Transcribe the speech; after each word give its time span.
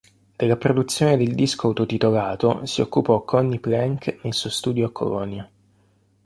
Della 0.35 0.57
produzione 0.57 1.15
del 1.15 1.35
disco 1.35 1.67
auto-titolato 1.67 2.65
si 2.65 2.81
occupò 2.81 3.21
Conny 3.21 3.59
Plank 3.59 4.21
nel 4.23 4.33
suo 4.33 4.49
studio 4.49 4.87
a 4.87 4.91
Colonia. 4.91 5.51